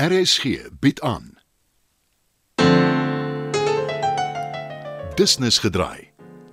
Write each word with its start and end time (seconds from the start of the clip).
RSG 0.00 0.70
bied 0.80 1.00
aan. 1.00 1.38
Business 5.14 5.58
gedraai 5.58 6.08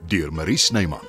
deur 0.08 0.34
Marie 0.34 0.58
Snyman. 0.58 1.06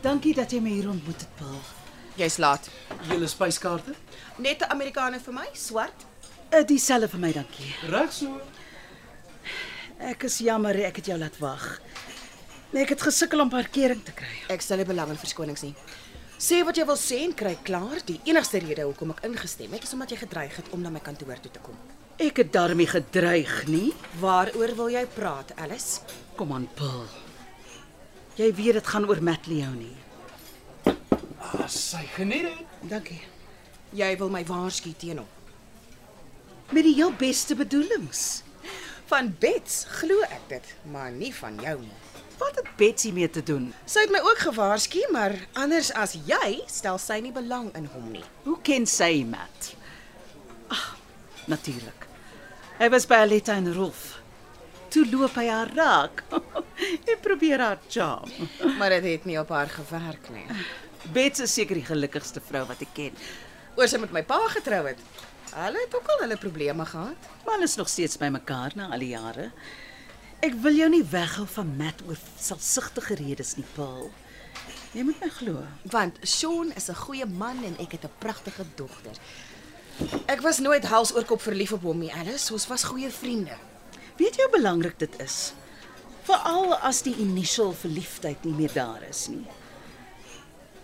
Dankie 0.00 0.34
dat 0.34 0.50
jy 0.50 0.60
my 0.62 0.70
hier 0.70 0.88
ontmoet 0.88 1.20
het, 1.20 1.34
Paul. 1.42 1.77
Jy's 2.18 2.38
laat. 2.42 2.66
Julle 3.06 3.28
spyskaarte? 3.30 3.94
Net 4.38 4.62
'n 4.62 4.70
Amerikaner 4.74 5.20
vir 5.20 5.34
my, 5.34 5.46
swart. 5.54 6.06
Uh, 6.52 6.64
Dieselfde 6.66 7.08
vir 7.08 7.20
my, 7.20 7.32
dankie. 7.32 7.74
Reg 7.90 8.12
so. 8.12 8.40
Ek 9.98 10.24
is 10.24 10.38
jammer 10.38 10.74
ek 10.86 10.96
het 10.96 11.06
jou 11.06 11.18
laat 11.18 11.38
wag. 11.38 11.80
Nee, 12.72 12.82
ek 12.82 12.88
het 12.96 13.02
gesukkel 13.02 13.40
om 13.40 13.48
parkering 13.50 14.02
te 14.04 14.12
kry. 14.12 14.34
Ek 14.48 14.60
stel 14.62 14.78
nie 14.78 14.84
belang 14.84 15.10
in 15.10 15.16
verskonings 15.18 15.62
nie. 15.62 15.74
Sê 16.38 16.64
wat 16.64 16.76
jy 16.76 16.84
wil 16.86 16.96
sê 16.96 17.22
en 17.24 17.34
kry 17.34 17.56
klaar. 17.62 18.02
Die 18.06 18.20
enigste 18.24 18.58
rede 18.58 18.82
hoekom 18.82 19.10
ek 19.10 19.24
ingestem 19.24 19.72
het 19.72 19.82
is 19.82 19.92
omdat 19.92 20.10
jy 20.10 20.16
gedreig 20.16 20.56
het 20.56 20.68
om 20.72 20.82
na 20.82 20.90
my 20.90 21.00
kantoor 21.00 21.38
toe 21.42 21.50
te 21.50 21.62
kom. 21.62 21.74
Ek 22.18 22.36
het 22.42 22.52
daarmee 22.52 22.86
gedreig, 22.86 23.66
nie? 23.66 23.92
Waaroor 24.20 24.74
wil 24.74 24.88
jy 24.90 25.06
praat, 25.06 25.54
Alice? 25.56 26.00
Kom 26.36 26.52
aan, 26.52 26.68
Paul. 26.74 27.06
Jy 28.36 28.52
weet 28.54 28.74
dit 28.74 28.86
gaan 28.86 29.06
oor 29.06 29.22
Matt 29.22 29.46
Leonie. 29.46 29.96
Ah, 31.48 31.66
sy 31.72 32.04
geniet 32.16 32.42
dit. 32.50 32.90
Dankie. 32.90 33.22
Jy 33.96 34.10
wil 34.20 34.28
my 34.32 34.42
waarsku 34.48 34.92
teen 35.00 35.22
hom. 35.22 35.28
Met 36.74 36.84
die 36.84 36.94
heel 36.98 37.12
beste 37.16 37.56
bedoelings. 37.56 38.42
Van 39.08 39.30
Bets 39.40 39.86
glo 40.02 40.20
ek 40.28 40.44
dit, 40.50 40.74
maar 40.92 41.08
nie 41.14 41.30
van 41.32 41.56
jou 41.64 41.78
nie. 41.80 41.94
Wat 42.38 42.58
het 42.60 42.68
Betsy 42.76 43.10
mee 43.16 43.30
te 43.32 43.40
doen? 43.42 43.70
Sy 43.88 44.04
het 44.04 44.12
my 44.12 44.20
ook 44.22 44.42
gewaarsku, 44.44 45.00
maar 45.14 45.32
anders 45.58 45.88
as 45.96 46.12
jy, 46.28 46.58
stel 46.70 47.00
sy 47.02 47.16
nie 47.24 47.32
belang 47.34 47.70
in 47.78 47.88
hom 47.94 48.12
nie. 48.12 48.22
Hoe 48.44 48.58
ken 48.62 48.86
sy 48.86 49.24
Matt? 49.26 49.72
Ag, 50.70 50.84
natuurlik. 51.50 52.04
Hy 52.78 52.90
was 52.92 53.08
by 53.10 53.24
Aletta 53.24 53.56
en 53.58 53.72
Rolf. 53.74 54.18
Toe 54.92 55.02
loop 55.08 55.34
hy 55.40 55.48
haar 55.50 55.72
raak. 55.76 56.22
Hy 57.08 57.16
probeer 57.20 57.60
haar 57.60 57.80
charm. 57.90 58.30
Maar 58.78 58.94
dit 58.98 59.08
het 59.08 59.24
nie 59.26 59.36
op 59.40 59.50
haar 59.52 59.68
gewerk 59.72 60.28
nie. 60.30 60.46
Bets 61.12 61.40
is 61.40 61.54
seker 61.56 61.78
die 61.78 61.86
gelukkigste 61.86 62.40
vrou 62.44 62.66
wat 62.68 62.82
ek 62.84 62.90
ken. 62.96 63.14
Oor 63.78 63.88
sy 63.88 64.00
met 64.02 64.12
my 64.12 64.22
pa 64.26 64.40
getrou 64.52 64.82
het. 64.90 65.00
Hulle 65.54 65.80
het 65.80 65.94
ook 65.96 66.08
al 66.12 66.24
hulle 66.26 66.36
probleme 66.36 66.84
gehad. 66.84 67.28
Maar 67.44 67.54
hulle 67.54 67.68
is 67.70 67.76
nog 67.80 67.88
steeds 67.88 68.18
by 68.20 68.28
mekaar 68.34 68.76
na 68.76 68.90
al 68.92 69.00
die 69.04 69.14
jare. 69.14 69.50
Ek 70.44 70.54
wil 70.62 70.76
jou 70.76 70.88
nie 70.92 71.04
weghou 71.10 71.46
van 71.50 71.70
Matt 71.78 72.02
oor 72.06 72.18
selfsugtige 72.38 73.16
redes 73.18 73.56
nie, 73.56 73.66
Paul. 73.74 74.10
Jy 74.92 75.06
moet 75.08 75.20
my 75.24 75.30
glo. 75.32 75.62
Want 75.92 76.20
Sean 76.22 76.72
is 76.76 76.88
'n 76.90 76.94
goeie 76.94 77.26
man 77.26 77.64
en 77.64 77.76
ek 77.78 77.92
het 77.92 78.04
'n 78.04 78.18
pragtige 78.18 78.64
dogter. 78.76 79.16
Ek 80.26 80.40
was 80.40 80.58
nooit 80.58 80.84
hals 80.84 81.14
oor 81.14 81.24
kop 81.24 81.40
verlief 81.42 81.72
op 81.72 81.82
hom 81.82 81.98
nie, 81.98 82.12
Alice. 82.12 82.52
Ons 82.52 82.66
was 82.66 82.84
goeie 82.84 83.10
vriende. 83.10 83.56
Weet 84.16 84.36
jy 84.36 84.42
hoe 84.42 84.58
belangrik 84.58 84.98
dit 84.98 85.20
is? 85.20 85.52
Veral 86.22 86.74
as 86.74 87.02
die 87.02 87.16
initial 87.16 87.72
verliefdheid 87.72 88.44
nie 88.44 88.54
meer 88.54 88.72
daar 88.72 89.02
is 89.08 89.28
nie. 89.28 89.46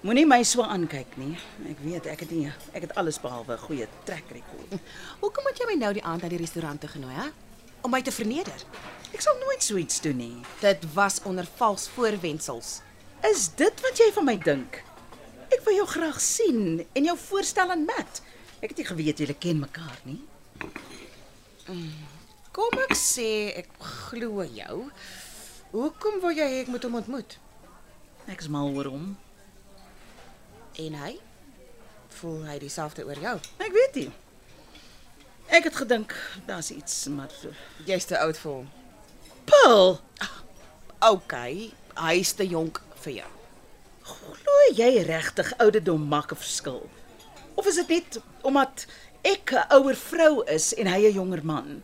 Moenie 0.05 0.27
my 0.29 0.43
so 0.45 0.61
aankyk 0.61 1.15
nie. 1.17 1.33
Ek 1.71 1.79
weet 1.81 2.07
ek 2.13 2.27
het 2.27 2.33
nie 2.35 2.51
ek 2.77 2.83
het 2.85 2.91
alles 3.01 3.17
behalwe 3.23 3.55
'n 3.55 3.63
goeie 3.65 3.87
trek 4.05 4.27
rekord. 4.37 4.75
Hoekom 5.23 5.47
het 5.49 5.57
jy 5.57 5.67
my 5.71 5.77
nou 5.81 5.93
die 5.97 6.05
aand 6.05 6.23
na 6.23 6.29
die 6.29 6.41
restaurant 6.43 6.81
toe 6.81 6.91
genooi, 6.91 7.15
hè? 7.15 7.31
Om 7.81 7.91
my 7.91 8.03
te 8.03 8.13
verneder. 8.13 8.61
Ek 9.15 9.21
sal 9.25 9.39
nooit 9.41 9.63
so 9.63 9.77
iets 9.77 10.01
doen 10.01 10.17
nie. 10.17 10.37
Dit 10.61 10.85
was 10.93 11.23
onder 11.25 11.49
vals 11.57 11.89
voorwendsels. 11.89 12.83
Is 13.23 13.49
dit 13.57 13.81
wat 13.81 13.97
jy 13.97 14.13
van 14.13 14.25
my 14.25 14.37
dink? 14.37 14.85
Ek 15.49 15.65
wil 15.65 15.75
jou 15.75 15.87
graag 15.87 16.21
sien 16.21 16.87
en 16.93 17.05
jou 17.05 17.17
voorstel 17.17 17.71
aan 17.71 17.85
Matt. 17.85 18.21
Ek 18.61 18.69
het 18.69 18.77
nie 18.77 18.87
geweet 18.87 19.19
julle 19.19 19.35
ken 19.35 19.59
mekaar 19.59 19.99
nie. 20.05 20.21
Kom 22.53 22.79
ek 22.91 22.93
sê 22.93 23.57
ek 23.57 23.69
glo 23.81 24.45
jou. 24.45 24.91
Hoekom 25.73 26.21
wil 26.21 26.31
jy 26.37 26.45
hê 26.45 26.61
ek 26.61 26.69
moet 26.69 26.83
hom 26.83 26.95
ontmoet? 26.95 27.39
Ek 28.29 28.41
is 28.41 28.49
mal 28.49 28.69
oor 28.69 28.85
hom. 28.85 29.17
En 30.79 30.95
hy? 30.95 31.19
Voel 32.09 32.47
hy 32.47 32.59
dieselfde 32.59 33.05
oor 33.07 33.19
jou? 33.19 33.35
Ek 33.63 33.73
weet 33.75 33.95
nie. 33.95 34.11
Ek 35.55 35.69
het 35.69 35.77
gedink 35.77 36.15
daar's 36.47 36.71
iets, 36.71 37.07
maar 37.13 37.31
Jy's 37.87 38.09
te 38.09 38.19
oud 38.19 38.39
vir 38.41 38.51
hom. 38.51 38.69
Paul, 39.45 40.01
OK, 41.05 41.35
hy's 42.01 42.33
te 42.33 42.47
jonk 42.49 42.81
vir 43.05 43.21
jou. 43.21 43.31
glo 44.05 44.55
jy 44.77 45.03
regtig 45.07 45.53
ouderdom 45.63 46.09
maak 46.09 46.33
'n 46.33 46.37
verskil? 46.37 46.89
Of 47.55 47.67
is 47.67 47.77
dit 47.77 47.89
net 47.89 48.21
omdat 48.43 48.87
ek 49.23 49.53
'n 49.53 49.67
ouer 49.77 49.97
vrou 49.97 50.43
is 50.45 50.75
en 50.75 50.87
hy 50.87 51.07
'n 51.07 51.15
jonger 51.15 51.45
man? 51.45 51.83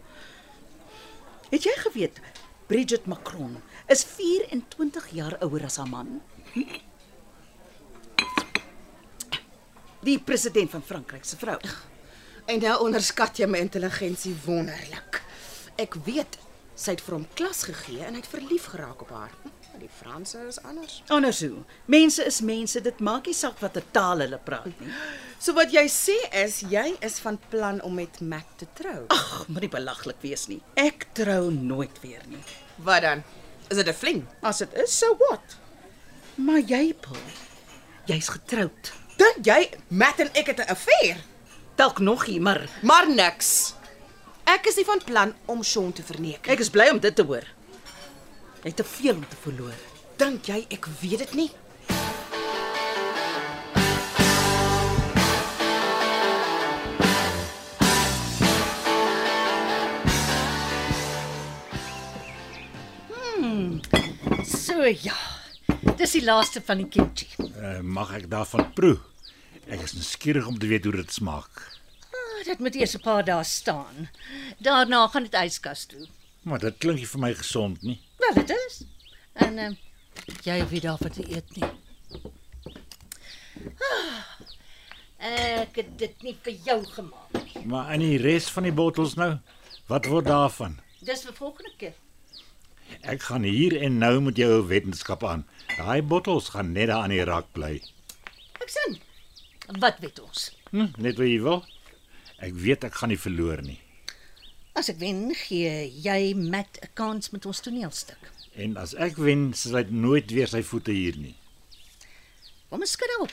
Het 1.51 1.63
jy 1.63 1.75
geweet 1.77 2.21
Bridget 2.67 3.07
Macron 3.07 3.63
is 3.89 4.05
24 4.05 5.09
jaar 5.11 5.37
ouer 5.41 5.65
as 5.65 5.77
haar 5.77 5.89
man? 5.89 6.23
Hm? 6.53 6.90
Die 10.03 10.19
president 10.19 10.71
van 10.71 10.83
Frankryk 10.83 11.25
se 11.25 11.37
vrou. 11.37 11.59
En 12.49 12.61
nou 12.63 12.77
onderskat 12.87 13.37
jy 13.43 13.47
my 13.47 13.59
intelligensie 13.63 14.33
wonderlik. 14.47 15.21
Ek 15.81 15.95
weet 16.07 16.39
sy 16.81 16.95
het 16.97 17.03
vir 17.05 17.19
hom 17.19 17.27
klas 17.37 17.65
gegee 17.69 18.01
en 18.07 18.15
hy 18.17 18.23
het 18.23 18.31
verlief 18.33 18.71
geraak 18.73 19.03
op 19.05 19.11
haar. 19.13 19.33
Hm, 19.43 19.57
Die 19.81 19.89
Franse 20.01 20.41
is 20.49 20.59
anders. 20.67 20.99
Anders 21.09 21.39
hoe. 21.41 21.63
Mense 21.89 22.25
is 22.27 22.41
mense, 22.45 22.81
dit 22.85 22.99
maak 23.01 23.29
nie 23.31 23.35
saak 23.37 23.61
watter 23.63 23.85
taal 23.95 24.21
hulle 24.21 24.37
praat 24.45 24.67
nie. 24.81 24.91
So 25.41 25.55
wat 25.57 25.73
jy 25.73 25.87
sê 25.89 26.17
is 26.43 26.59
jy 26.69 26.97
is 27.07 27.17
van 27.25 27.39
plan 27.53 27.79
om 27.87 27.95
met 27.97 28.19
Matt 28.21 28.59
te 28.61 28.67
trou. 28.77 29.07
Ag, 29.15 29.47
moenie 29.49 29.71
belaglik 29.73 30.21
wees 30.21 30.49
nie. 30.51 30.59
Ek 30.77 31.07
trou 31.17 31.49
nooit 31.55 31.97
weer 32.03 32.21
nie. 32.29 32.43
Wat 32.85 33.03
dan? 33.07 33.23
Is 33.71 33.77
dit 33.79 33.89
'n 33.89 33.95
fling? 33.95 34.27
As 34.43 34.59
dit 34.59 34.75
is, 34.75 34.99
so 34.99 35.17
wat? 35.17 35.57
Maar 36.37 36.61
jy, 36.61 36.95
Paul, 37.01 37.25
jy's 38.07 38.29
getroud. 38.29 38.93
Dink 39.21 39.45
jy 39.47 39.59
Matt 40.01 40.21
en 40.25 40.31
ek 40.41 40.47
het 40.53 40.61
'n 40.65 40.71
affair? 40.75 41.17
Dalk 41.77 41.99
nog 41.99 42.27
nie, 42.27 42.41
maar 42.41 42.69
Maar 42.83 43.09
niks. 43.09 43.75
Ek 44.45 44.67
is 44.67 44.77
nie 44.77 44.85
van 44.85 45.01
plan 45.05 45.35
om 45.47 45.63
Sean 45.63 45.93
te 45.93 46.03
verneek. 46.03 46.47
ek 46.49 46.59
is 46.61 46.71
bly 46.71 46.89
om 46.91 46.99
dit 46.99 47.15
te 47.15 47.23
hoor. 47.23 47.45
Jy 48.63 48.69
het 48.69 48.77
te 48.77 48.85
veel 48.85 49.15
om 49.15 49.29
te 49.29 49.37
verloor. 49.43 49.75
dink 50.17 50.45
jy 50.47 50.67
ek 50.71 50.87
weet 51.01 51.19
dit 51.19 51.35
nie? 51.35 51.51
So 64.45 64.85
ja. 64.85 65.17
Dis 65.97 66.13
die 66.17 66.25
laaste 66.25 66.61
van 66.65 66.81
die 66.83 66.89
kimchi. 66.89 67.27
Uh, 67.41 67.81
mag 67.83 68.13
ek 68.17 68.29
daarvan 68.33 68.69
proe? 68.77 68.99
Ek 69.71 69.81
is 69.87 69.93
nuuskierig 69.95 70.47
om 70.51 70.59
te 70.59 70.67
weet 70.71 70.85
hoe 70.85 70.97
dit 70.99 71.13
smaak. 71.13 71.61
Ah, 72.11 72.45
Dit 72.49 72.59
moet 72.59 72.75
eers 72.75 72.95
'n 72.97 73.01
paar 73.05 73.25
dae 73.25 73.45
staan. 73.45 74.09
Daarna 74.59 75.07
gaan 75.09 75.23
dit 75.23 75.35
yskas 75.35 75.85
toe. 75.87 76.07
Maar 76.43 76.59
dit 76.59 76.79
klink 76.79 76.99
nie 76.99 77.07
vir 77.07 77.21
my 77.21 77.35
gesond 77.35 77.83
nie. 77.83 78.01
Wel, 78.19 78.35
dit 78.35 78.51
is. 78.51 78.83
En 79.33 79.59
uh, 79.59 79.71
jy 80.43 80.67
weet 80.69 80.83
daarvan 80.83 81.11
te 81.11 81.25
eet 81.37 81.57
nie. 81.57 81.71
Ah, 85.21 85.61
ek 85.61 85.77
het 85.77 85.99
dit 85.99 86.23
nie 86.23 86.37
vir 86.43 86.53
jou 86.65 86.85
gemaak 86.85 87.33
nie. 87.55 87.67
Maar 87.67 87.93
in 87.95 88.01
die 88.01 88.17
res 88.19 88.49
van 88.51 88.63
die 88.63 88.73
bottels 88.73 89.15
nou, 89.21 89.39
wat 89.87 90.07
word 90.07 90.25
daarvan? 90.27 90.79
Dis 91.05 91.23
vir 91.25 91.33
volgende 91.37 91.73
keer. 91.77 91.95
Ek 93.03 93.23
gaan 93.23 93.43
hier 93.47 93.77
en 93.83 93.99
nou 93.99 94.21
met 94.21 94.37
jou 94.37 94.67
wetenskap 94.67 95.25
aan. 95.25 95.45
Daai 95.77 96.03
bottels 96.03 96.49
gaan 96.49 96.73
net 96.73 96.89
daar 96.89 97.03
aan 97.05 97.11
die 97.15 97.25
rak 97.25 97.53
bly. 97.53 97.77
Ek 98.61 98.69
sien. 98.69 98.99
Wat 99.79 99.99
weet 100.01 100.21
ons? 100.21 100.51
Hm, 100.71 100.87
net 100.99 101.17
wat 101.17 101.27
jy 101.27 101.41
wil. 101.43 101.65
Ek 102.41 102.55
weet 102.55 102.85
ek 102.85 102.95
gaan 102.95 103.09
nie 103.13 103.19
verloor 103.21 103.63
nie. 103.63 103.79
As 104.75 104.89
ek 104.89 104.97
wen, 104.99 105.35
gee 105.35 105.91
jy 106.03 106.35
met 106.35 106.79
'n 106.83 106.89
kans 106.95 107.31
met 107.31 107.47
ons 107.47 107.61
toneelstuk. 107.61 108.31
En 108.55 108.77
as 108.77 108.95
ek 108.95 109.17
wen, 109.17 109.53
sal 109.55 109.75
hy 109.75 109.83
nooit 109.91 110.31
weer 110.31 110.49
sy 110.49 110.63
voete 110.63 110.91
hier 110.93 111.17
nie. 111.17 111.35
Kom 112.69 112.81
ons 112.81 112.91
skud 112.91 113.11
op. 113.21 113.33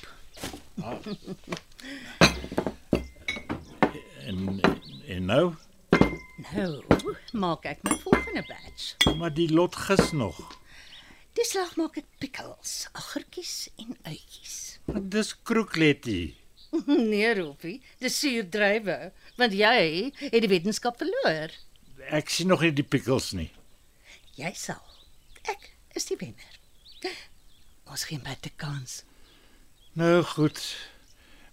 En 4.25 4.59
en 5.07 5.25
nou, 5.25 5.53
Nou, 6.53 6.83
maak 7.33 7.65
ek 7.65 7.79
my 7.83 7.95
volgende 8.03 8.43
batch. 8.47 9.15
maar 9.17 9.33
die 9.33 9.49
lot 9.53 9.75
gis 9.75 10.11
nog. 10.11 10.57
Dis 11.37 11.51
slag 11.53 11.75
maak 11.77 11.99
ek 12.01 12.07
pickles, 12.21 12.87
aggertjies 12.97 13.67
en 13.77 13.93
uitjies. 14.07 14.55
Dis 15.13 15.35
kroekletjie. 15.45 16.33
Nee, 16.87 17.29
Rolfie, 17.37 17.77
dis 18.01 18.17
suurdrywe, 18.19 18.95
want 19.39 19.53
jy 19.55 20.09
het 20.17 20.41
die 20.43 20.49
wetenskap 20.51 20.97
verloor. 20.99 21.53
Ek 22.09 22.29
sien 22.33 22.49
nog 22.51 22.65
nie 22.65 22.73
die 22.75 22.85
pickles 22.85 23.31
nie. 23.37 23.47
Jy 24.37 24.51
sal. 24.57 24.81
Ek 25.47 25.69
is 25.97 26.09
die 26.09 26.17
wenner. 26.19 26.57
Ons 27.87 28.03
geen 28.09 28.23
beter 28.25 28.51
kans. 28.59 29.03
Nou 29.97 30.23
goed. 30.35 30.59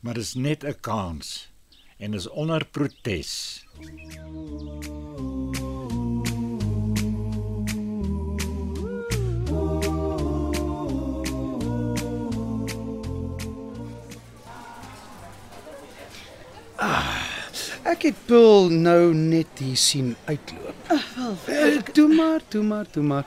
Maar 0.04 0.18
dis 0.20 0.34
net 0.34 0.64
'n 0.64 0.80
kans 0.80 1.48
en 1.98 2.14
is 2.14 2.26
onder 2.28 2.64
protes. 2.64 3.64
Ek 17.94 18.02
het 18.08 18.20
Pil 18.26 18.70
nou 18.74 19.12
net 19.14 19.60
hier 19.62 19.76
sien 19.78 20.14
uitloop. 20.26 20.90
Eh, 21.48 21.76
Toe 21.94 22.08
maar, 22.14 22.40
toe 22.48 22.62
maar, 22.62 22.88
toe 22.90 23.02
maar. 23.06 23.26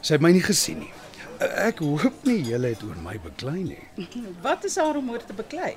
Sy 0.00 0.14
het 0.16 0.22
my 0.24 0.30
nie 0.36 0.44
gesien 0.44 0.78
nie. 0.84 0.92
Eh, 1.40 1.66
Ek 1.68 1.82
hoop 1.84 2.22
nie 2.24 2.38
julle 2.46 2.70
het 2.72 2.82
oor 2.86 2.96
my 3.04 3.16
beklei 3.22 3.62
nie. 3.66 3.82
Wat 4.46 4.64
is 4.64 4.76
haar 4.80 4.96
om 5.00 5.10
oor 5.12 5.24
te 5.26 5.36
beklei? 5.36 5.74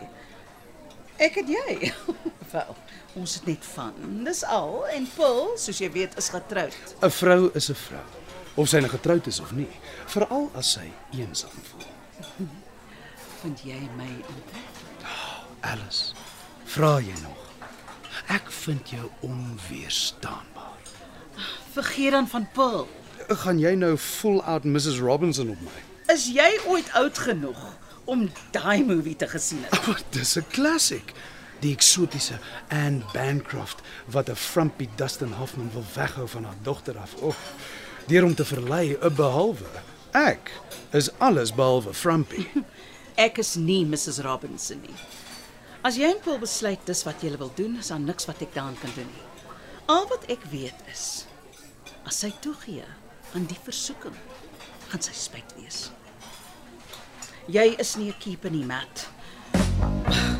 Ek 1.19 1.35
het 1.41 1.49
jy. 1.51 1.91
Wel, 2.53 2.75
ons 3.19 3.33
het 3.39 3.49
net 3.49 3.65
van. 3.73 3.97
Dis 4.25 4.43
al 4.47 4.85
en 4.95 5.09
Paul, 5.17 5.51
soos 5.59 5.81
jy 5.83 5.89
weet, 5.97 6.15
is 6.21 6.29
getroud. 6.33 6.77
'n 7.03 7.11
Vrou 7.11 7.49
is 7.59 7.67
'n 7.69 7.75
vrou, 7.75 8.05
of 8.55 8.69
sy 8.71 8.79
nou 8.79 8.89
getroud 8.89 9.27
is 9.27 9.39
of 9.43 9.51
nie, 9.51 9.67
veral 10.07 10.49
as 10.55 10.71
sy 10.77 10.87
eensaam 11.13 11.59
voel. 11.73 11.91
Vind 13.41 13.61
jy 13.67 13.77
my 13.99 14.07
intrek? 14.09 14.81
Alice, 15.61 16.13
vra 16.65 16.97
jy 17.03 17.13
nog? 17.21 17.48
Ek 18.29 18.51
vind 18.51 18.89
jou 18.89 19.07
onweerstaanbaar. 19.25 20.77
Vergeet 21.71 22.11
dan 22.11 22.27
van 22.27 22.47
Paul. 22.53 22.87
Gaan 23.27 23.59
jy 23.59 23.73
nou 23.73 23.95
full 23.97 24.41
out 24.41 24.63
Mrs 24.63 24.99
Robinson 24.99 25.49
op 25.49 25.61
my? 25.65 26.13
Is 26.13 26.27
jy 26.33 26.49
ooit 26.69 26.89
oud 26.93 27.17
genoeg 27.17 27.59
om 28.05 28.27
daai 28.53 28.83
movie 28.85 29.15
te 29.15 29.27
gesien 29.27 29.63
het? 29.65 29.87
Maar 29.87 30.01
dis 30.17 30.35
'n 30.37 30.45
klassiek. 30.53 31.13
Die 31.59 31.73
eksotiese 31.73 32.37
Anne 32.69 33.01
Bancroft 33.13 33.81
wat 34.05 34.29
'n 34.29 34.35
frumpy 34.35 34.89
Dustin 34.95 35.31
Hoffman 35.31 35.71
wil 35.73 35.85
weghou 35.93 36.27
van 36.27 36.43
haar 36.43 36.59
dogter 36.61 36.97
af. 36.97 37.15
O, 37.21 37.33
deur 38.07 38.23
hom 38.23 38.35
te 38.35 38.45
verlei, 38.45 38.97
behalwe. 39.15 39.65
Ek 40.11 40.51
is 40.91 41.09
alles 41.17 41.53
behalwe 41.53 41.93
frumpy. 41.93 42.47
Ek 43.25 43.37
is 43.37 43.55
nie 43.55 43.85
Mrs 43.85 44.19
Robinson 44.19 44.81
nie. 44.81 44.95
As 45.79 45.95
jy 45.95 46.09
en 46.11 46.17
Paul 46.19 46.41
besluit 46.41 46.81
dis 46.89 47.01
wat 47.07 47.21
jy 47.23 47.29
wil 47.39 47.51
doen, 47.55 47.77
is 47.79 47.87
daar 47.87 48.01
niks 48.03 48.27
wat 48.27 48.41
ek 48.43 48.51
daaraan 48.51 48.75
kan 48.81 48.91
doen 48.97 49.07
nie. 49.07 49.27
Al 49.87 50.09
wat 50.11 50.25
ek 50.31 50.43
weet 50.51 50.75
is 50.91 51.25
as 52.09 52.19
sy 52.23 52.31
toegee 52.43 52.83
aan 53.37 53.45
die 53.47 53.57
versoeking, 53.63 54.15
gaan 54.89 55.03
sy 55.05 55.13
spyt 55.15 55.53
wees. 55.55 55.91
Jy 57.47 57.75
is 57.79 57.95
nie 57.95 58.09
'n 58.09 58.19
keeper 58.19 58.51
nie, 58.51 58.65
Matt. 58.65 59.07
Wat 59.83 60.38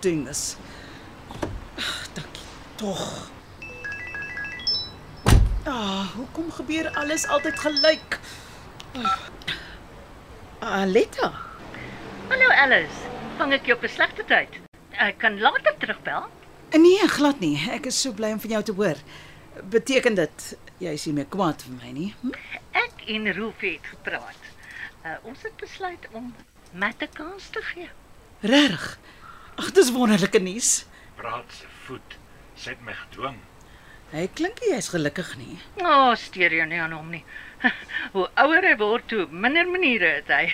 doing 0.00 0.24
this. 0.24 0.56
Ag, 1.76 2.08
dankie. 2.12 2.42
Tog. 2.76 3.30
Ah, 5.64 6.06
hoekom 6.16 6.50
gebeur 6.50 6.90
alles 6.96 7.26
altyd 7.26 7.58
gelyk? 7.60 8.18
Ah, 8.92 9.18
Aletta. 10.58 11.32
Hallo 12.28 12.48
Alice, 12.48 13.08
vang 13.36 13.52
ek 13.52 13.66
jou 13.66 13.76
op 13.76 13.84
'n 13.84 13.88
slegte 13.88 14.24
tyd? 14.24 14.48
Ek 14.90 15.18
kan 15.18 15.40
later 15.40 15.74
terugbel. 15.78 16.28
Nee, 16.70 17.08
glad 17.08 17.40
nie. 17.40 17.56
Ek 17.70 17.86
is 17.86 18.00
so 18.00 18.12
bly 18.12 18.32
om 18.32 18.40
van 18.40 18.50
jou 18.50 18.62
te 18.62 18.72
hoor. 18.72 18.96
Beteken 19.70 20.14
dit 20.14 20.56
jy 20.78 20.92
is 20.92 21.06
nie 21.06 21.14
meer 21.14 21.26
kwaad 21.26 21.62
vir 21.62 21.74
my 21.82 21.90
nie? 21.92 22.14
Hm? 22.20 22.30
Ek 22.72 23.04
en 23.06 23.32
Rolfie 23.36 23.72
het 23.72 23.86
gepraat. 23.90 24.40
Uh, 25.04 25.16
ons 25.22 25.42
het 25.42 25.56
besluit 25.56 26.08
om 26.12 26.34
Matt 26.72 27.02
'n 27.02 27.08
kans 27.12 27.48
te 27.50 27.62
gee. 27.62 27.88
Regtig? 28.40 28.98
Ag, 29.60 29.74
dis 29.76 29.90
wonderlike 29.92 30.40
nuus. 30.40 30.68
Praat 31.18 31.50
se 31.52 31.66
voet. 31.84 32.14
Sy 32.56 32.70
het 32.72 32.84
my 32.86 32.94
gedwing. 32.96 33.34
Hy 34.14 34.22
klink 34.38 34.62
nie 34.62 34.70
jy's 34.72 34.88
gelukkig 34.88 35.34
nie. 35.36 35.58
O, 35.82 35.84
oh, 35.84 36.12
steur 36.16 36.54
jou 36.56 36.64
nie 36.70 36.78
aan 36.80 36.94
hom 36.96 37.10
nie. 37.12 37.20
Hoe 38.14 38.24
ouer 38.40 38.64
hy 38.64 38.72
word, 38.80 39.12
hoe 39.12 39.26
minder 39.44 39.68
maniere 39.68 40.14
het 40.16 40.32
hy. 40.32 40.46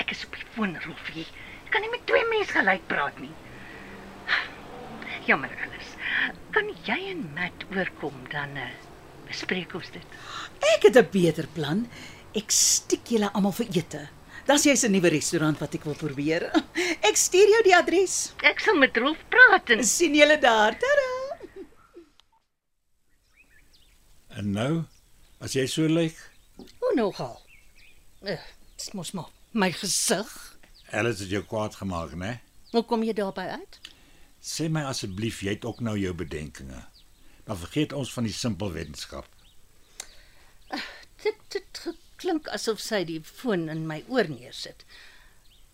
Ek 0.00 0.14
is 0.14 0.24
op 0.24 0.38
die 0.38 0.46
foon, 0.54 0.72
Rolfie. 0.86 1.26
Ek 1.66 1.74
kan 1.74 1.84
nie 1.84 1.92
met 1.92 2.06
twee 2.08 2.24
mense 2.30 2.56
gelyk 2.56 2.86
praat 2.88 3.20
nie. 3.20 3.32
Jammer, 5.28 5.52
Alice. 5.66 6.00
Kan 6.56 6.72
jy 6.88 6.96
en 7.10 7.26
Matt 7.36 7.66
oorkom 7.74 8.24
dan 8.32 8.56
uh, 8.56 8.70
bespreek 9.28 9.76
ons 9.76 9.92
dit. 9.92 10.16
Ek 10.72 10.88
het 10.88 10.96
'n 10.96 11.12
beter 11.12 11.50
plan. 11.58 11.84
Ek 12.32 12.48
stiek 12.48 13.04
julle 13.12 13.28
almal 13.36 13.52
vir 13.60 13.68
ete. 13.82 14.02
Das 14.46 14.64
jy's 14.64 14.84
'n 14.84 14.92
nuwe 14.92 15.08
restaurant 15.08 15.58
wat 15.58 15.74
ek 15.74 15.84
wil 15.84 15.94
probeer. 15.94 16.50
Ek 17.08 17.16
stuur 17.16 17.48
jou 17.48 17.62
die 17.64 17.76
adres. 17.76 18.32
Ek 18.42 18.60
sal 18.60 18.76
met 18.76 18.96
Rolf 18.96 19.18
praat 19.28 19.70
en 19.70 19.84
sien 19.84 20.14
julle 20.14 20.38
daar. 20.38 20.76
Tada. 20.78 21.08
En 24.38 24.52
nou, 24.52 24.84
as 25.40 25.52
jy 25.52 25.66
so 25.66 25.86
lyk, 25.86 26.16
hoe 26.56 26.92
nogal. 26.94 27.40
Uh, 28.22 28.38
dis 28.76 28.92
mos 28.92 29.12
maar 29.12 29.30
my 29.52 29.72
gesig. 29.72 30.30
Alice 30.92 31.22
het 31.22 31.30
jou 31.30 31.42
kwaad 31.42 31.74
gemaak, 31.74 32.14
né? 32.14 32.40
Hoe 32.70 32.84
kom 32.84 33.02
jy 33.02 33.12
daarby 33.12 33.46
uit? 33.58 33.80
Sê 34.40 34.68
my 34.70 34.82
asseblief, 34.88 35.42
jy 35.42 35.56
het 35.56 35.64
ook 35.64 35.80
nou 35.80 35.96
jou 35.98 36.14
bedenkinge. 36.14 36.84
Dan 37.44 37.58
vergeet 37.58 37.92
ons 37.92 38.12
van 38.12 38.24
die 38.24 38.32
simpel 38.32 38.72
wetenskap. 38.72 39.26
Dit 41.22 41.36
dit 41.52 41.80
klink 42.20 42.48
asof 42.52 42.80
sy 42.84 43.04
die 43.08 43.20
foon 43.24 43.68
in 43.72 43.86
my 43.88 44.02
oor 44.08 44.28
neersit. 44.28 44.84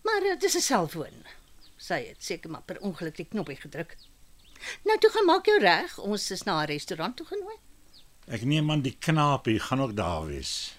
Maar 0.07 0.31
uh, 0.31 0.39
dis 0.39 0.55
'n 0.55 0.65
selfoon. 0.65 1.25
Sy 1.77 1.99
het 2.07 2.23
seker 2.23 2.49
maar 2.49 2.65
per 2.65 2.79
ongeluk 2.79 3.15
die 3.19 3.29
knoppie 3.29 3.59
gedruk. 3.59 3.97
Nou 4.87 4.97
toe 4.97 5.11
gaan 5.13 5.25
maak 5.29 5.45
jou 5.45 5.59
reg. 5.59 5.97
Ons 5.97 6.31
is 6.31 6.43
na 6.43 6.61
'n 6.61 6.71
restaurant 6.73 7.17
toe 7.17 7.25
genooi. 7.25 7.57
Ek 8.27 8.43
neem 8.43 8.71
aan 8.71 8.81
die 8.81 8.97
knaapie 8.99 9.59
gaan 9.59 9.81
ook 9.81 9.95
daar 9.95 10.25
wees. 10.27 10.75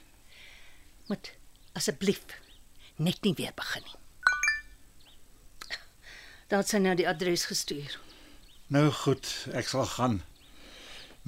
Moet 1.07 1.33
asseblief 1.73 2.25
net 2.97 3.23
nie 3.23 3.35
weer 3.35 3.52
begin 3.54 3.83
nie. 3.83 3.97
Daar 6.49 6.59
het 6.64 6.69
sy 6.69 6.78
nou 6.81 6.95
die 6.97 7.09
adres 7.09 7.45
gestuur. 7.45 7.99
Nou 8.73 8.90
goed, 8.92 9.28
ek 9.52 9.69
sal 9.69 9.87
gaan. 9.87 10.23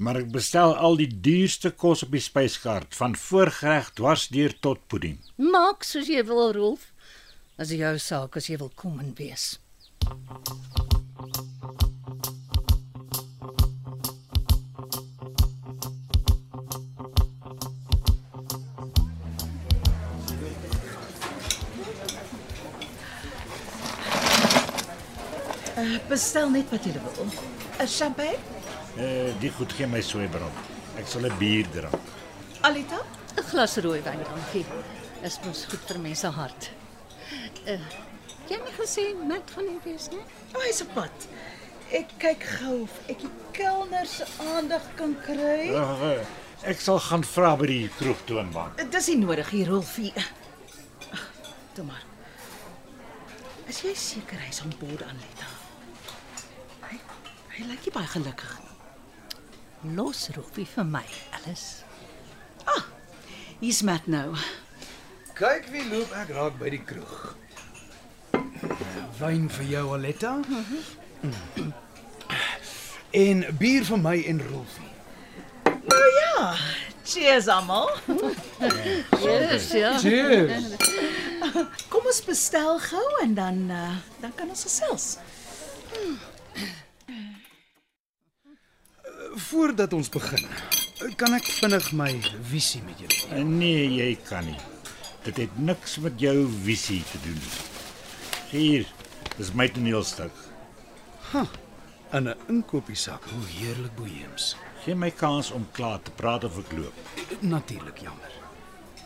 Maar 0.01 0.17
ek 0.23 0.31
bestel 0.33 0.71
al 0.73 0.95
die 0.97 1.11
duurste 1.21 1.69
kos 1.77 2.01
op 2.01 2.15
die 2.15 2.23
spyskaart, 2.25 2.95
van 2.97 3.13
voorgereg 3.13 3.91
dwars 3.99 4.23
deur 4.33 4.55
tot 4.65 4.79
pudding. 4.89 5.19
Maak 5.37 5.85
soos 5.85 6.09
jy 6.09 6.23
wil, 6.25 6.47
Rolf. 6.57 6.87
As 7.61 7.69
dit 7.69 7.83
jou 7.83 7.93
saak 8.01 8.39
as 8.39 8.49
jy 8.49 8.57
wil 8.57 8.71
kom 8.73 8.97
en 8.97 9.13
wees. 9.19 9.59
Uh, 25.77 26.01
bestel 26.09 26.49
net 26.49 26.73
wat 26.73 26.89
jy 26.89 26.97
wil. 26.97 27.29
'n 27.77 27.85
Champagne? 27.85 28.60
Eh, 28.97 29.31
die 29.39 29.51
goed 29.55 29.71
gee 29.73 29.87
my 29.87 30.01
sweebrand. 30.03 30.53
Ek 30.99 31.07
sal 31.07 31.25
'n 31.25 31.37
bier 31.39 31.65
drink. 31.71 31.95
Alita? 32.61 32.99
'n 33.37 33.43
Glas 33.49 33.77
rooi 33.77 34.01
wyn, 34.01 34.19
dankie. 34.23 34.65
Is 35.23 35.39
mos 35.45 35.65
goed 35.69 35.79
vir 35.87 35.99
mense 35.99 36.27
hart. 36.27 36.69
Uh, 37.65 37.77
jy 38.49 38.55
het 38.57 38.63
nie 38.65 38.73
gesê 38.77 39.03
Matt 39.27 39.51
gaan 39.55 39.65
nie 39.65 39.79
wees 39.83 40.09
nie. 40.09 40.17
O, 40.53 40.57
oh, 40.57 40.61
hy's 40.65 40.81
op 40.81 40.93
pad. 40.93 41.27
Ek 41.91 42.07
kyk 42.17 42.43
gou 42.59 42.81
of 42.83 42.91
ek 43.09 43.19
die 43.19 43.29
kelner 43.51 44.05
se 44.07 44.25
aandag 44.39 44.81
kan 44.95 45.15
kry. 45.25 45.69
Eh, 45.75 46.25
Ek 46.63 46.79
sal 46.79 46.99
gaan 46.99 47.23
vra 47.23 47.55
by 47.57 47.65
die 47.65 47.89
kroegtoonbank. 47.97 48.91
Dis 48.91 49.07
nie 49.07 49.17
nodig 49.17 49.49
hier, 49.49 49.67
Rolfie. 49.67 50.13
Ag, 50.15 50.29
Toe 51.73 51.83
maar. 51.85 52.03
Is 53.67 53.81
jy 53.81 53.93
seker 53.95 54.37
hy's 54.45 54.61
aan 54.61 54.73
boord 54.79 55.01
aan 55.03 55.17
Letta? 55.17 55.47
Hy 56.89 56.99
hy 57.57 57.63
lyk 57.71 57.85
nie 57.85 57.93
baie 57.93 58.07
gelukkig 58.07 58.59
nie. 58.59 58.70
Los 59.83 60.29
Rolfie 60.35 60.65
vir 60.65 60.83
my, 60.83 61.03
Alice. 61.33 61.83
Hier's 63.59 63.81
Matt 63.83 64.07
nou. 64.07 64.35
Kyk 65.37 65.67
wie 65.73 65.83
loop 65.89 66.11
ek 66.17 66.31
raak 66.33 66.55
by 66.57 66.69
die 66.73 66.81
kroeg. 66.85 67.35
Wyn 69.19 69.47
vir 69.57 69.67
jou 69.69 69.83
Aletta. 69.95 70.35
Mm. 71.21 71.71
En 73.21 73.43
bier 73.59 73.85
vir 73.85 74.01
my 74.01 74.15
en 74.31 74.41
Rolfie. 74.51 74.89
Nou 75.65 76.07
ja, 76.17 76.51
cheers 77.05 77.49
almal. 77.49 77.89
Yes, 79.21 79.71
ja. 79.77 79.97
Cheers. 80.01 80.77
Kom 81.89 82.05
ons 82.05 82.21
bestel 82.25 82.77
gou 82.85 83.07
en 83.21 83.33
dan 83.37 83.65
uh, 83.69 83.97
dan 84.21 84.33
kan 84.37 84.49
ons 84.49 84.65
gesels. 84.69 85.07
Voordat 89.35 89.93
ons 89.93 90.09
begin, 90.11 90.43
kan 91.15 91.31
ek 91.37 91.45
vinnig 91.47 91.85
my 91.95 92.09
visie 92.49 92.81
met 92.83 92.99
julle 92.99 93.19
deel? 93.29 93.45
Nee, 93.47 93.85
jy 93.87 94.15
kan 94.27 94.43
nie. 94.43 94.57
Dit 95.23 95.37
het 95.39 95.53
niks 95.55 95.97
met 96.03 96.19
jou 96.19 96.49
visie 96.65 96.99
te 97.11 97.21
doen 97.23 97.37
nie. 97.39 97.53
Hier, 98.51 98.89
dis 99.37 99.53
my 99.55 99.69
toneelstuk. 99.71 100.33
In 102.11 102.27
'n 102.27 102.35
inkopiesak. 102.49 103.23
Hoe 103.31 103.45
heerlik 103.47 103.95
boheems. 103.95 104.55
Geen 104.83 104.99
my 104.99 105.11
kans 105.11 105.51
om 105.51 105.67
klaar 105.71 106.01
te 106.01 106.11
praat 106.11 106.43
of 106.43 106.57
ek 106.57 106.71
loop. 106.71 106.93
Natuurlik 107.39 107.97
jammer. 107.97 108.31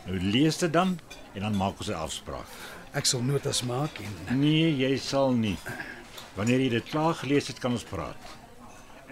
Nou 0.06 0.20
lees 0.20 0.58
dit 0.58 0.74
dan 0.74 1.00
en 1.34 1.42
dan 1.42 1.56
maak 1.56 1.78
ons 1.80 1.90
'n 1.90 1.94
afspraak. 1.94 2.50
Ek 2.94 3.06
sal 3.06 3.22
notas 3.22 3.62
maak 3.62 4.00
en 4.00 4.40
Nee, 4.40 4.76
jy 4.78 4.98
sal 4.98 5.32
nie. 5.32 5.58
Wanneer 6.34 6.60
jy 6.60 6.70
dit 6.70 6.90
klaar 6.90 7.14
gelees 7.14 7.48
het, 7.48 7.60
kan 7.60 7.72
ons 7.72 7.84
praat. 7.84 8.18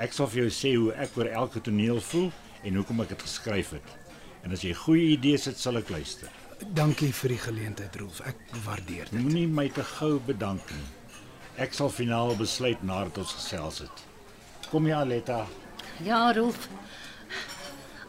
Ek 0.01 0.13
sal 0.13 0.27
vir 0.27 0.43
jou 0.43 0.51
sê 0.53 0.71
hoe 0.75 0.93
ek 0.93 1.17
oor 1.17 1.29
elke 1.29 1.61
toneel 1.61 1.99
voel 2.01 2.31
en 2.63 2.75
hoekom 2.79 3.01
ek 3.03 3.09
dit 3.13 3.21
geskryf 3.27 3.75
het. 3.77 3.91
En 4.43 4.51
as 4.51 4.63
jy 4.65 4.73
goeie 4.73 5.11
idees 5.13 5.45
het, 5.45 5.57
sal 5.59 5.77
ek 5.77 5.89
luister. 5.93 6.29
dankie 6.73 7.11
vir 7.11 7.29
die 7.29 7.37
geleentheid 7.43 7.95
Rolf. 7.99 8.21
Ek 8.25 8.37
waardeer 8.65 9.09
dit. 9.11 9.19
Moenie 9.19 9.47
my 9.47 9.67
te 9.69 9.83
gou 9.83 10.19
bedank 10.19 10.71
nie. 10.71 10.85
Ek 11.57 11.73
sal 11.73 11.89
finaal 11.89 12.35
besluit 12.39 12.81
nadat 12.83 13.17
ons 13.17 13.33
gesels 13.33 13.79
het. 13.83 14.03
Kom 14.71 14.87
ja, 14.87 15.01
Aletta. 15.03 15.45
Ja, 16.01 16.31
Rolf. 16.33 16.69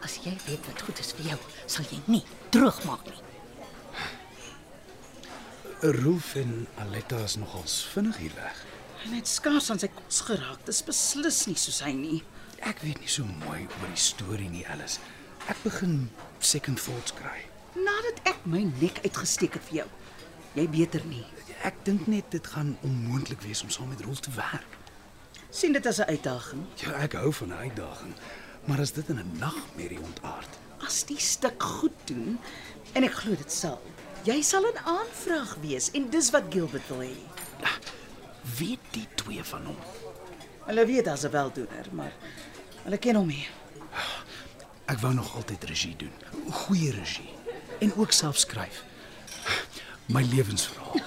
As 0.04 0.18
jy 0.24 0.36
weet 0.46 0.64
wat 0.68 0.82
goed 0.86 0.98
is 1.00 1.12
vir 1.18 1.32
jou, 1.32 1.38
sal 1.66 1.84
jy 1.90 1.98
nie 2.06 2.22
droog 2.54 2.78
maak 2.86 3.04
nie. 3.10 3.20
Rolf 5.98 6.34
en 6.40 6.66
Aletta 6.80 7.18
is 7.24 7.36
nogals 7.36 7.82
vinnig 7.92 8.16
hier 8.22 8.32
weg. 8.38 8.64
Hy 9.04 9.18
het 9.18 9.28
skaars 9.28 9.70
aan 9.70 9.80
sy 9.82 9.90
kos 9.92 10.22
geraak. 10.24 10.62
Dis 10.64 10.80
beslis 10.86 11.42
nie 11.46 11.58
soos 11.60 11.82
hy 11.84 11.92
nie. 11.92 12.20
Ek 12.64 12.80
weet 12.80 13.00
nie 13.02 13.10
so 13.12 13.26
mooi 13.44 13.66
oor 13.66 13.90
die 13.90 14.00
storie 14.00 14.48
nie, 14.48 14.64
Alice. 14.72 15.00
Ek 15.52 15.58
begin 15.64 16.08
second 16.40 16.80
thoughts 16.80 17.12
kry. 17.18 17.42
Nadat 17.76 18.22
ek 18.30 18.46
my 18.48 18.62
nek 18.80 19.02
uitgesteek 19.04 19.58
het 19.58 19.66
vir 19.68 19.82
jou. 19.82 19.88
Jy 20.54 20.66
beter 20.72 21.04
nie. 21.10 21.24
Ek 21.64 21.76
dink 21.84 22.06
net 22.08 22.30
dit 22.32 22.46
gaan 22.54 22.74
onmoontlik 22.86 23.42
wees 23.44 23.62
om 23.64 23.70
saam 23.72 23.92
met 23.92 24.00
Rolf 24.06 24.20
te 24.24 24.32
werk. 24.36 24.80
sien 25.54 25.72
dit 25.72 25.86
as 25.86 26.00
'n 26.00 26.08
uitdaging. 26.10 26.66
Ja, 26.82 26.92
ek 27.04 27.12
hou 27.12 27.32
van 27.32 27.48
'n 27.48 27.52
uitdaging, 27.68 28.14
maar 28.66 28.80
as 28.80 28.92
dit 28.92 29.08
in 29.08 29.18
'n 29.18 29.38
nagmerrie 29.38 30.00
ontaard, 30.00 30.48
As 30.86 31.04
die 31.04 31.20
stuk 31.20 31.62
goed 31.62 31.96
doen 32.04 32.38
en 32.92 33.04
ek 33.04 33.12
glo 33.12 33.34
dit 33.36 33.52
sal. 33.52 33.80
Jy 34.24 34.42
sal 34.42 34.62
'n 34.62 34.78
aanvraag 34.84 35.56
wees 35.60 35.90
en 35.90 36.10
dis 36.10 36.30
wat 36.30 36.44
Gilbert 36.50 36.88
wil 36.88 37.00
hê. 37.00 37.16
weet 38.58 38.83
die 38.94 39.06
twee 39.18 39.44
van 39.44 39.66
hom. 39.68 39.76
Hulle 40.64 40.86
weet 40.86 41.08
as 41.12 41.24
'n 41.24 41.30
weldoener, 41.30 41.86
maar 41.92 42.12
hulle 42.84 42.98
ken 42.98 43.16
hom 43.16 43.26
nie. 43.26 43.46
Ek 44.86 44.98
wou 45.00 45.14
nog 45.14 45.34
altyd 45.36 45.64
regie 45.64 45.96
doen. 45.96 46.12
Goeie 46.50 46.90
regie 46.92 47.32
en 47.80 47.94
ook 47.96 48.12
self 48.12 48.36
skryf. 48.36 48.84
My 50.06 50.22
lewensverhaal. 50.22 51.00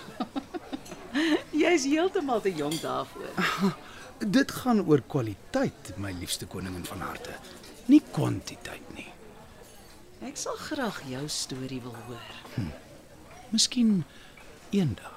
Jy's 1.63 1.83
heeltemal 1.85 2.41
te 2.41 2.53
jonk 2.53 2.81
daarvoor. 2.81 3.75
Dit 4.37 4.51
gaan 4.51 4.81
oor 4.87 5.01
kwaliteit, 5.01 5.93
my 5.97 6.11
liefste 6.19 6.45
koningin 6.45 6.85
van 6.85 7.01
harte. 7.01 7.35
Nie 7.85 8.01
kwantiteit 8.11 8.93
nie. 8.95 9.05
Ek 10.25 10.37
sal 10.37 10.57
graag 10.57 11.03
jou 11.05 11.27
storie 11.29 11.81
wil 11.81 11.95
hoor. 12.07 12.65
Miskien 13.53 14.01
eendag. 14.73 15.16